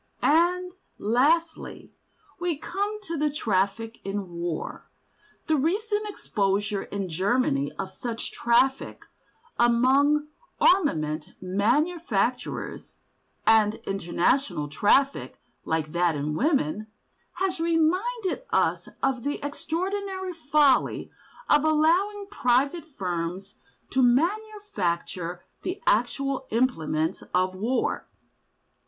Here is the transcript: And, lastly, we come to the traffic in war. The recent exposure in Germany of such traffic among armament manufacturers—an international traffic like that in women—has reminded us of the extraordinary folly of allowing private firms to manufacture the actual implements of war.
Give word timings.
And, 0.23 0.71
lastly, 0.97 1.91
we 2.39 2.57
come 2.57 2.99
to 3.03 3.15
the 3.19 3.29
traffic 3.29 4.03
in 4.03 4.29
war. 4.31 4.89
The 5.45 5.55
recent 5.57 6.09
exposure 6.09 6.81
in 6.85 7.07
Germany 7.07 7.71
of 7.77 7.91
such 7.91 8.31
traffic 8.31 9.05
among 9.59 10.29
armament 10.59 11.29
manufacturers—an 11.39 13.73
international 13.85 14.69
traffic 14.69 15.39
like 15.65 15.91
that 15.91 16.15
in 16.15 16.33
women—has 16.33 17.59
reminded 17.59 18.41
us 18.49 18.89
of 19.03 19.21
the 19.21 19.39
extraordinary 19.45 20.33
folly 20.33 21.11
of 21.47 21.63
allowing 21.63 22.25
private 22.31 22.85
firms 22.97 23.53
to 23.91 24.01
manufacture 24.01 25.43
the 25.61 25.79
actual 25.85 26.47
implements 26.49 27.21
of 27.35 27.53
war. 27.53 28.07